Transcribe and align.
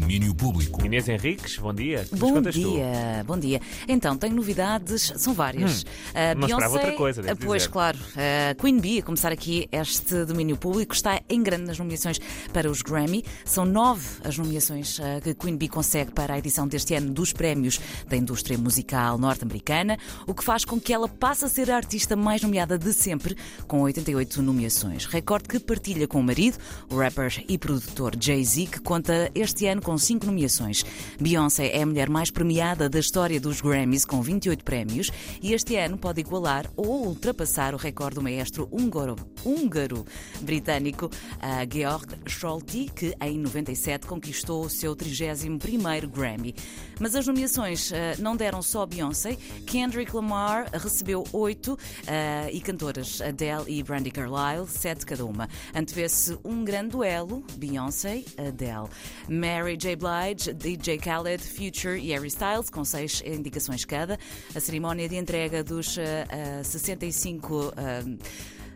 Domínio 0.00 0.34
Público. 0.34 0.84
Inês 0.84 1.08
Henriques, 1.08 1.56
bom 1.56 1.72
dia. 1.72 2.04
Bom 2.10 2.34
contas 2.34 2.56
tu? 2.56 2.72
dia, 2.72 3.24
bom 3.24 3.38
dia. 3.38 3.60
Então, 3.86 4.16
tenho 4.16 4.34
novidades, 4.34 5.12
são 5.16 5.32
várias. 5.32 5.86
A 6.12 6.34
não 6.34 6.48
esperava 6.48 6.74
outra 6.74 6.92
coisa, 6.92 7.22
devo 7.22 7.32
ah, 7.32 7.46
pois 7.46 7.62
dizer. 7.62 7.72
claro, 7.72 7.98
a 8.16 8.54
Queen 8.56 8.80
Bee, 8.80 8.98
a 8.98 9.02
começar 9.02 9.30
aqui 9.30 9.68
este 9.70 10.24
domínio 10.24 10.56
público, 10.56 10.92
está 10.94 11.20
em 11.28 11.40
grande 11.44 11.66
nas 11.66 11.78
nomeações 11.78 12.18
para 12.52 12.68
os 12.68 12.82
Grammy. 12.82 13.24
São 13.44 13.64
nove 13.64 14.04
as 14.24 14.36
nomeações 14.36 14.98
ah, 14.98 15.20
que 15.20 15.32
Queen 15.32 15.56
Bee 15.56 15.68
consegue 15.68 16.10
para 16.10 16.34
a 16.34 16.38
edição 16.38 16.66
deste 16.66 16.92
ano 16.94 17.12
dos 17.12 17.32
prémios 17.32 17.80
da 18.08 18.16
indústria 18.16 18.58
musical 18.58 19.16
norte-americana, 19.16 19.96
o 20.26 20.34
que 20.34 20.42
faz 20.42 20.64
com 20.64 20.80
que 20.80 20.92
ela 20.92 21.08
passe 21.08 21.44
a 21.44 21.48
ser 21.48 21.70
a 21.70 21.76
artista 21.76 22.16
mais 22.16 22.42
nomeada 22.42 22.76
de 22.76 22.92
sempre, 22.92 23.36
com 23.68 23.80
88 23.82 24.42
nomeações. 24.42 25.06
Recorde 25.06 25.48
que 25.48 25.60
partilha 25.60 26.08
com 26.08 26.18
o 26.18 26.22
marido, 26.22 26.58
o 26.90 26.96
rapper 26.96 27.44
e 27.48 27.56
produtor 27.56 28.14
Jay-Z, 28.18 28.66
que 28.66 28.80
conta 28.80 29.30
este 29.34 29.66
ano 29.66 29.83
com 29.84 29.98
cinco 29.98 30.24
nomeações. 30.24 30.82
Beyoncé 31.20 31.68
é 31.68 31.82
a 31.82 31.86
mulher 31.86 32.08
mais 32.08 32.30
premiada 32.30 32.88
da 32.88 32.98
história 32.98 33.38
dos 33.38 33.60
Grammys, 33.60 34.06
com 34.06 34.22
28 34.22 34.64
prémios, 34.64 35.10
e 35.42 35.52
este 35.52 35.76
ano 35.76 35.98
pode 35.98 36.20
igualar 36.20 36.68
ou 36.74 37.06
ultrapassar 37.06 37.74
o 37.74 37.76
recorde 37.76 38.14
do 38.14 38.22
maestro 38.22 38.66
húngaro, 38.72 39.14
húngaro 39.44 40.06
britânico 40.40 41.10
a 41.38 41.66
Georg 41.70 42.14
Scholti, 42.26 42.90
que 42.94 43.14
em 43.20 43.38
97 43.38 44.06
conquistou 44.06 44.64
o 44.64 44.70
seu 44.70 44.96
31º 44.96 46.08
Grammy. 46.08 46.54
Mas 46.98 47.14
as 47.14 47.26
nomeações 47.26 47.92
eh, 47.92 48.16
não 48.18 48.36
deram 48.36 48.62
só 48.62 48.86
Beyoncé. 48.86 49.36
Kendrick 49.66 50.14
Lamar 50.14 50.70
recebeu 50.72 51.24
oito 51.32 51.78
eh, 52.06 52.48
e 52.52 52.60
cantoras 52.60 53.20
Adele 53.20 53.64
e 53.66 53.82
Brandy 53.82 54.10
Carlile, 54.10 54.66
sete 54.66 55.04
cada 55.04 55.26
uma. 55.26 55.48
Antevê-se 55.74 56.38
um 56.42 56.64
grande 56.64 56.90
duelo, 56.90 57.44
Beyoncé-Adele. 57.58 58.88
Mary 59.28 59.63
J. 59.72 59.96
Blige, 59.96 60.52
DJ 60.52 60.98
Khaled, 60.98 61.42
Future 61.42 61.98
e 61.98 62.12
Harry 62.12 62.28
Styles, 62.28 62.68
com 62.70 62.84
seis 62.84 63.22
indicações 63.24 63.84
cada. 63.84 64.18
A 64.54 64.60
cerimónia 64.60 65.08
de 65.08 65.16
entrega 65.16 65.64
dos 65.64 65.96
eh, 65.96 66.62
65... 66.62 67.72
eh, 67.76 68.02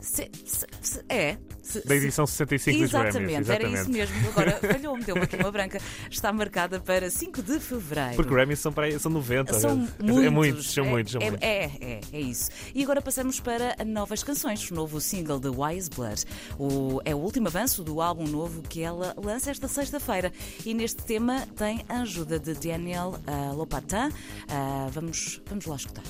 se- 0.00 0.30
se- 0.44 0.66
se- 0.80 1.04
é. 1.08 1.36
se- 1.62 1.86
Da 1.86 1.94
edição 1.94 2.26
65 2.26 2.78
dos 2.78 2.88
Exatamente, 2.90 3.44
Grammys. 3.44 3.48
era 3.50 3.68
isso 3.68 3.90
mesmo. 3.90 4.28
Agora 4.28 4.52
falhou-me, 4.60 5.04
deu-me 5.04 5.22
aqui 5.22 5.36
uma 5.36 5.50
branca. 5.52 5.80
Está 6.10 6.32
marcada 6.32 6.80
para 6.80 7.10
5 7.10 7.42
de 7.42 7.60
fevereiro. 7.60 8.16
Porque 8.16 8.30
Grammys 8.32 8.58
são, 8.58 8.72
para 8.72 8.98
são 8.98 9.10
90. 9.10 9.54
São 9.54 9.70
é, 9.70 10.02
muitos. 10.02 10.24
é 10.24 10.30
muitos, 10.30 10.72
são 10.72 10.84
é, 10.84 10.88
muitos, 10.88 11.12
são 11.12 11.22
é, 11.22 11.30
muitos. 11.30 11.46
É, 11.46 11.64
é, 11.80 12.00
é 12.12 12.20
isso. 12.20 12.50
E 12.74 12.82
agora 12.82 13.00
passamos 13.02 13.40
para 13.40 13.76
novas 13.84 14.22
canções. 14.22 14.70
O 14.70 14.74
novo 14.74 15.00
single 15.00 15.38
de 15.38 15.48
Wise 15.48 15.90
Blood. 15.90 16.24
O, 16.58 17.00
é 17.04 17.14
o 17.14 17.18
último 17.18 17.48
avanço 17.48 17.84
do 17.84 18.00
álbum 18.00 18.26
novo 18.26 18.62
que 18.62 18.82
ela 18.82 19.14
lança 19.22 19.50
esta 19.50 19.68
sexta-feira. 19.68 20.32
E 20.64 20.74
neste 20.74 21.02
tema 21.04 21.46
tem 21.56 21.84
a 21.88 22.02
ajuda 22.02 22.38
de 22.38 22.54
Daniel 22.54 23.18
ah, 23.26 23.52
Lopatin. 23.52 24.12
Ah, 24.48 24.88
vamos, 24.92 25.40
vamos 25.46 25.66
lá 25.66 25.76
escutar. 25.76 26.04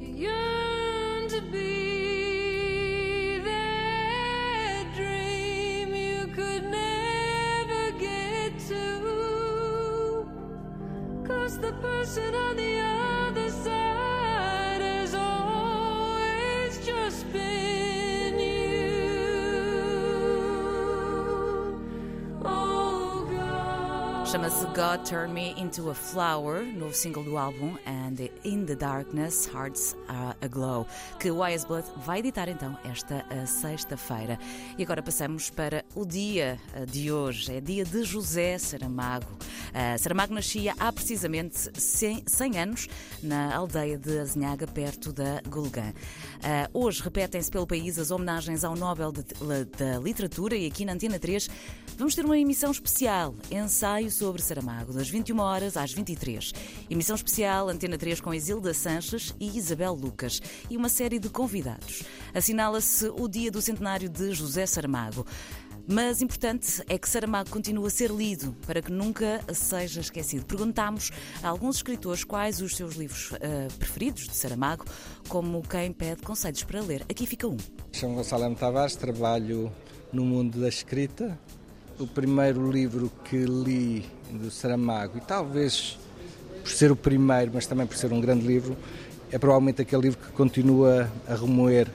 yearn 0.00 0.63
person 11.84 12.34
on 12.34 12.56
the 12.56 12.83
Chama-se 24.26 24.64
God 24.68 25.04
Turn 25.06 25.34
Me 25.34 25.54
Into 25.58 25.90
a 25.90 25.94
Flower, 25.94 26.64
novo 26.64 26.94
single 26.94 27.22
do 27.22 27.36
álbum, 27.36 27.76
and 27.86 28.16
In 28.42 28.64
the 28.64 28.74
Darkness, 28.74 29.46
Hearts 29.46 29.94
Are 30.08 30.34
Aglow, 30.40 30.86
que 31.20 31.30
o 31.30 31.42
Wise 31.42 31.66
Blood 31.66 31.84
vai 32.06 32.20
editar 32.20 32.48
então 32.48 32.76
esta 32.84 33.22
ah, 33.28 33.46
sexta-feira. 33.46 34.38
E 34.78 34.82
agora 34.82 35.02
passamos 35.02 35.50
para 35.50 35.84
o 35.94 36.06
dia 36.06 36.58
ah, 36.74 36.86
de 36.86 37.12
hoje, 37.12 37.52
é 37.52 37.60
dia 37.60 37.84
de 37.84 38.02
José 38.02 38.56
Saramago. 38.56 39.30
Ah, 39.74 39.98
Saramago 39.98 40.32
nascia 40.32 40.74
há 40.80 40.90
precisamente 40.90 41.70
100, 41.78 42.24
100 42.26 42.58
anos 42.58 42.88
na 43.22 43.54
aldeia 43.54 43.98
de 43.98 44.18
Azinhaga, 44.18 44.66
perto 44.66 45.12
da 45.12 45.42
Gulgã. 45.46 45.92
Ah, 46.42 46.70
hoje 46.72 47.02
repetem-se 47.02 47.50
pelo 47.50 47.66
país 47.66 47.98
as 47.98 48.10
homenagens 48.10 48.64
ao 48.64 48.74
Nobel 48.74 49.12
da 49.12 49.98
Literatura 50.02 50.56
e 50.56 50.66
aqui 50.66 50.86
na 50.86 50.94
Antena 50.94 51.18
3 51.18 51.46
vamos 51.98 52.14
ter 52.14 52.24
uma 52.24 52.38
emissão 52.38 52.70
especial, 52.70 53.34
ensaio 53.50 54.13
sobre 54.14 54.40
Saramago, 54.40 54.92
das 54.92 55.08
21 55.08 55.38
horas 55.40 55.76
às 55.76 55.92
23. 55.92 56.52
Emissão 56.88 57.16
especial 57.16 57.68
Antena 57.68 57.98
3 57.98 58.20
com 58.20 58.32
Isilda 58.32 58.72
Sanches 58.72 59.34
e 59.40 59.58
Isabel 59.58 59.92
Lucas 59.92 60.40
e 60.70 60.76
uma 60.76 60.88
série 60.88 61.18
de 61.18 61.28
convidados. 61.28 62.02
Assinala-se 62.32 63.08
o 63.08 63.28
dia 63.28 63.50
do 63.50 63.60
centenário 63.60 64.08
de 64.08 64.32
José 64.32 64.66
Saramago. 64.66 65.26
Mas 65.86 66.22
importante 66.22 66.82
é 66.88 66.96
que 66.96 67.06
Saramago 67.06 67.50
continue 67.50 67.86
a 67.86 67.90
ser 67.90 68.10
lido 68.10 68.56
para 68.66 68.80
que 68.80 68.90
nunca 68.90 69.40
seja 69.52 70.00
esquecido. 70.00 70.46
Perguntámos 70.46 71.10
a 71.42 71.48
alguns 71.48 71.76
escritores 71.76 72.24
quais 72.24 72.62
os 72.62 72.74
seus 72.74 72.94
livros 72.94 73.32
eh, 73.40 73.68
preferidos 73.78 74.26
de 74.26 74.34
Saramago, 74.34 74.86
como 75.28 75.60
quem 75.60 75.92
pede 75.92 76.22
conselhos 76.22 76.64
para 76.64 76.80
ler. 76.80 77.02
Aqui 77.02 77.26
fica 77.26 77.46
um. 77.46 77.58
Chamo 77.92 78.14
Gonçalo 78.14 78.44
M. 78.44 78.56
Tavares, 78.56 78.96
trabalho 78.96 79.70
no 80.10 80.24
mundo 80.24 80.58
da 80.58 80.68
escrita. 80.68 81.38
O 81.98 82.08
primeiro 82.08 82.72
livro 82.72 83.10
que 83.24 83.36
li 83.36 84.04
do 84.28 84.50
Saramago, 84.50 85.16
e 85.16 85.20
talvez 85.20 85.96
por 86.60 86.70
ser 86.70 86.90
o 86.90 86.96
primeiro, 86.96 87.52
mas 87.54 87.66
também 87.66 87.86
por 87.86 87.96
ser 87.96 88.12
um 88.12 88.20
grande 88.20 88.44
livro, 88.44 88.76
é 89.30 89.38
provavelmente 89.38 89.80
aquele 89.80 90.02
livro 90.02 90.18
que 90.18 90.32
continua 90.32 91.08
a 91.28 91.36
remoer, 91.36 91.86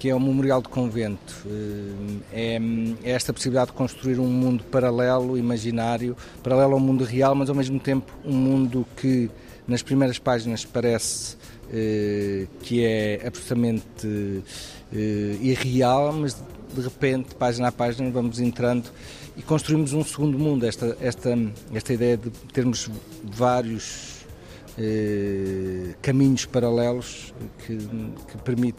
que 0.00 0.10
é 0.10 0.14
o 0.14 0.18
Memorial 0.18 0.60
do 0.60 0.68
Convento. 0.68 1.34
Eh, 1.46 2.16
É, 2.32 2.58
é 3.04 3.10
esta 3.12 3.32
possibilidade 3.32 3.70
de 3.70 3.76
construir 3.76 4.18
um 4.18 4.26
mundo 4.26 4.64
paralelo, 4.64 5.38
imaginário, 5.38 6.16
paralelo 6.42 6.74
ao 6.74 6.80
mundo 6.80 7.04
real, 7.04 7.34
mas 7.36 7.48
ao 7.48 7.54
mesmo 7.54 7.78
tempo 7.78 8.12
um 8.24 8.34
mundo 8.34 8.84
que 8.96 9.30
nas 9.66 9.80
primeiras 9.80 10.18
páginas 10.18 10.64
parece 10.64 11.36
eh, 11.72 12.46
que 12.62 12.84
é 12.84 13.22
absolutamente 13.24 14.42
eh, 14.92 15.38
irreal, 15.40 16.12
mas 16.12 16.36
de 16.74 16.80
repente, 16.80 17.34
página 17.36 17.68
a 17.68 17.72
página, 17.72 18.10
vamos 18.10 18.40
entrando 18.40 18.90
e 19.36 19.42
construímos 19.42 19.92
um 19.92 20.02
segundo 20.04 20.38
mundo. 20.38 20.64
Esta, 20.66 20.96
esta, 21.00 21.36
esta 21.74 21.92
ideia 21.92 22.16
de 22.16 22.30
termos 22.52 22.90
vários 23.24 24.24
eh, 24.78 25.94
caminhos 26.02 26.44
paralelos 26.46 27.34
que, 27.66 27.76
que 27.76 28.38
permite 28.44 28.78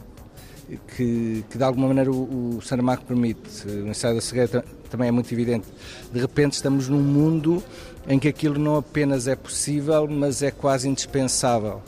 que, 0.96 1.46
que 1.50 1.58
de 1.58 1.64
alguma 1.64 1.88
maneira 1.88 2.12
o, 2.12 2.58
o 2.58 2.62
Saramago 2.62 3.04
permite. 3.06 3.68
O 3.68 3.88
ensaio 3.88 4.16
da 4.16 4.22
cegueira 4.22 4.48
ta- 4.62 4.64
também 4.90 5.08
é 5.08 5.12
muito 5.12 5.32
evidente. 5.34 5.68
De 6.12 6.20
repente 6.20 6.54
estamos 6.54 6.88
num 6.90 7.02
mundo 7.02 7.64
em 8.08 8.18
que 8.20 8.28
aquilo 8.28 8.58
não 8.60 8.76
apenas 8.78 9.28
é 9.28 9.36
possível, 9.36 10.08
mas 10.10 10.42
é 10.42 10.52
quase 10.52 10.88
indispensável. 10.90 11.82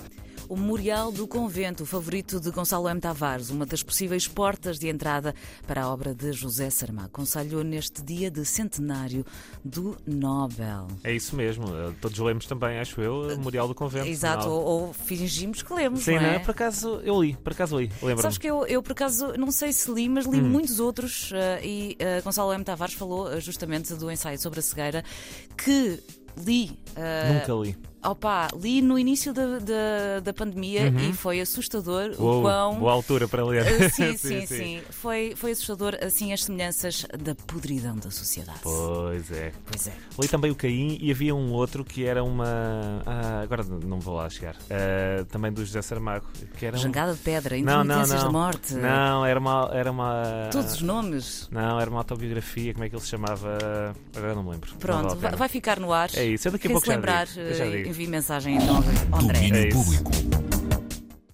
O 0.50 0.58
Memorial 0.58 1.12
do 1.12 1.28
Convento, 1.28 1.84
o 1.84 1.86
favorito 1.86 2.40
de 2.40 2.50
Gonçalo 2.50 2.90
M. 2.90 3.00
Tavares, 3.00 3.52
uma 3.52 3.68
das 3.68 3.84
possíveis 3.84 4.28
portas 4.28 4.80
de 4.80 4.88
entrada 4.90 5.36
para 5.68 5.84
a 5.84 5.94
obra 5.94 6.12
de 6.16 6.34
José 6.34 6.72
Saramago. 6.72 7.10
Conselho 7.12 7.64
neste 7.64 8.02
dia 8.02 8.32
de 8.32 8.44
centenário 8.44 9.24
do 9.64 9.96
Nobel. 10.08 10.88
É 11.04 11.14
isso 11.14 11.36
mesmo. 11.36 11.66
eh, 11.68 11.94
Todos 12.02 12.18
lemos 12.18 12.48
também, 12.48 12.80
acho 12.80 13.00
eu, 13.00 13.14
o 13.22 13.28
Memorial 13.28 13.68
do 13.68 13.76
Convento. 13.76 14.08
Exato, 14.08 14.48
Não- 14.48 14.54
ou, 14.56 14.88
ou 14.88 14.94
fingimos 14.94 15.62
que 15.62 15.72
lemos, 15.72 16.02
Sim, 16.04 16.16
não 16.16 16.22
não 16.24 16.30
é? 16.30 16.40
Por 16.40 16.50
acaso 16.52 17.00
eu 17.04 17.22
li, 17.22 17.36
por 17.36 17.54
acaso 17.54 17.78
li, 17.80 17.86
lembro-me. 18.02 18.22
Sabes 18.24 18.40
que 18.40 18.48
eu, 18.48 18.66
eu, 18.66 18.81
por 18.81 18.94
acaso, 18.94 19.34
não 19.38 19.52
sei 19.52 19.72
se 19.72 19.92
li, 19.92 20.10
mas 20.10 20.26
li 20.26 20.40
Hum. 20.42 20.50
muitos 20.50 20.80
outros 20.80 21.30
eh, 21.31 21.62
e 21.64 21.96
eh, 22.00 22.22
Gonçalo 22.22 22.52
M. 22.54 22.64
Tavares 22.64 22.96
falou 22.96 23.31
eh, 23.31 23.40
justamente 23.40 23.94
do 23.94 24.10
ensaio 24.10 24.40
sobre 24.40 24.60
a 24.62 24.64
cegueira 24.64 25.04
que 25.56 26.02
li. 26.44 26.80
eh, 26.95 27.34
Nunca 27.48 27.54
li. 27.54 27.78
Opa, 28.04 28.48
li 28.56 28.81
no 28.81 28.98
início 28.98 29.34
da, 29.34 29.60
da, 29.60 30.19
da 30.24 30.34
pandemia 30.34 30.88
e 30.88 31.13
foi 31.13 31.42
assustador 31.42 32.12
o 32.18 32.24
Uou, 32.24 32.42
quão. 32.42 32.80
Boa 32.80 32.94
altura 32.94 33.28
para 33.28 33.44
ler. 33.46 33.60
Uh, 33.80 33.90
sim, 33.90 34.18
sim, 34.18 34.46
sim, 34.46 34.81
Foi, 34.90 35.34
foi 35.36 35.51
assustador, 35.51 35.98
assim, 36.01 36.34
as 36.34 36.44
semelhanças 36.44 37.06
da 37.18 37.36
podridão 37.36 37.96
da 37.96 38.10
sociedade. 38.10 38.60
Pois 38.62 39.31
é. 39.31 39.51
Pois 39.66 39.88
é. 39.88 39.94
Li 40.19 40.28
também 40.28 40.51
o 40.51 40.56
Caim 40.56 40.98
e 41.01 41.12
havia 41.12 41.36
um 41.36 41.51
outro 41.51 41.84
que 41.84 42.06
era 42.06 42.24
uma. 42.24 43.01
Ah, 43.06 43.42
agora 43.44 43.63
não 43.63 44.00
vou 44.00 44.16
lá 44.16 44.30
chegar. 44.30 44.56
Ah, 44.69 45.25
também 45.30 45.52
do 45.52 45.66
José 45.66 45.81
Saramago. 45.81 46.25
Que 46.57 46.66
era 46.66 46.78
um... 46.78 46.80
Jangada 46.80 47.13
de 47.13 47.19
pedra, 47.19 47.57
intermitências 47.57 48.24
da 48.24 48.31
morte. 48.31 48.74
Não, 48.75 49.25
era 49.25 49.40
uma, 49.40 49.69
era 49.74 49.92
uma. 49.92 50.50
Todos 50.52 50.74
os 50.74 50.81
nomes. 50.81 51.48
Não, 51.52 51.80
era 51.80 51.90
uma 51.90 52.00
autobiografia, 52.00 52.74
como 52.74 52.86
é 52.86 52.90
que 52.90 52.95
ele 52.95 53.04
se 53.04 53.10
chamava? 53.10 53.57
Agora 54.16 54.36
não 54.36 54.44
me 54.44 54.52
lembro. 54.52 54.74
Pronto, 54.78 55.16
vale 55.16 55.36
vai, 55.36 55.50
ficar 55.50 55.80
no 55.80 55.94
ar. 55.94 56.10
É 56.16 56.25
isso, 56.25 56.48
eu 56.48 56.52
daqui 56.52 56.68
a 56.68 56.72
pouco 56.72 56.86
se 56.86 56.92
já 56.92 56.95
lembrar, 56.95 57.28
digo, 57.28 57.40
eu 57.40 57.54
já 57.54 57.66
eh, 57.66 57.72
digo. 57.72 57.88
Envie 57.89 58.07
mensagem 58.07 58.57
então 58.57 58.83
ao 59.12 59.19
André. 59.21 59.39
Domínio 59.39 59.68
É. 59.68 59.69
Público. 59.69 60.12